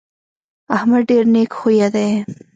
[0.75, 2.09] احمد ډېر نېک خویه دی.